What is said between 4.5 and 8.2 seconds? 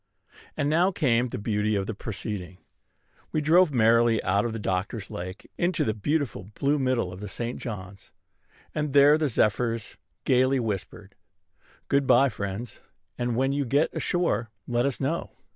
Doctors Lake into the beautiful blue middle of the St. John's: